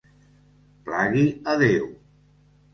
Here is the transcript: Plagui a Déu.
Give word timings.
Plagui 0.87 1.27
a 1.53 1.57
Déu. 1.65 1.89